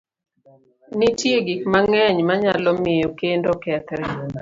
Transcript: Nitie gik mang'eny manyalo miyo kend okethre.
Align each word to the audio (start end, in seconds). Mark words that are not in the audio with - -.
Nitie 0.97 1.37
gik 1.47 1.61
mang'eny 1.73 2.19
manyalo 2.29 2.69
miyo 2.83 3.07
kend 3.19 3.43
okethre. 3.53 4.05